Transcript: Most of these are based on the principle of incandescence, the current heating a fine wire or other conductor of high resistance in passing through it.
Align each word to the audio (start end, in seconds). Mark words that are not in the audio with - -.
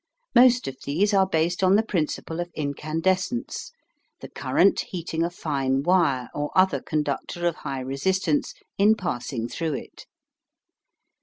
Most 0.33 0.67
of 0.67 0.77
these 0.83 1.13
are 1.13 1.27
based 1.27 1.61
on 1.61 1.75
the 1.75 1.83
principle 1.83 2.39
of 2.39 2.49
incandescence, 2.55 3.71
the 4.19 4.29
current 4.29 4.79
heating 4.79 5.21
a 5.21 5.29
fine 5.29 5.83
wire 5.83 6.27
or 6.33 6.49
other 6.55 6.81
conductor 6.81 7.45
of 7.45 7.57
high 7.57 7.81
resistance 7.81 8.55
in 8.79 8.95
passing 8.95 9.47
through 9.47 9.73
it. 9.73 10.07